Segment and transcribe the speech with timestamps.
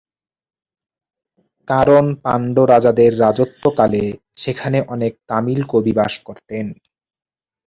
[1.67, 4.03] কারণ পাণ্ড্য রাজাদের রাজত্বকালে
[4.35, 6.65] সেখানে অনেক তামিল কবি বাস করতেন।